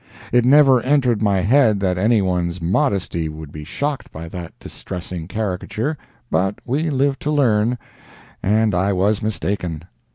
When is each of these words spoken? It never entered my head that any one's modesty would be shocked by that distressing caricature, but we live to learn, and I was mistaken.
It 0.33 0.45
never 0.45 0.81
entered 0.81 1.21
my 1.21 1.41
head 1.41 1.79
that 1.81 1.99
any 1.99 2.23
one's 2.23 2.59
modesty 2.59 3.29
would 3.29 3.51
be 3.51 3.63
shocked 3.63 4.11
by 4.11 4.29
that 4.29 4.51
distressing 4.57 5.27
caricature, 5.27 5.95
but 6.31 6.55
we 6.65 6.89
live 6.89 7.19
to 7.19 7.29
learn, 7.29 7.77
and 8.41 8.73
I 8.73 8.93
was 8.93 9.21
mistaken. 9.21 9.83